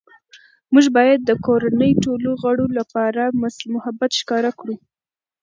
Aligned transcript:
موږ 0.73 0.85
باید 0.97 1.19
د 1.25 1.31
کورنۍ 1.45 1.91
ټولو 2.03 2.29
غړو 2.41 2.65
لپاره 2.79 3.21
محبت 3.73 4.11
ښکاره 4.19 4.51
کړو 4.59 4.75